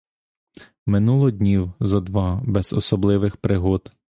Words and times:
Минуло 0.87 1.31
днів 1.31 1.73
зо 1.79 2.01
два 2.01 2.41
без 2.45 2.73
особливих 2.73 3.37
пригод. 3.37 3.91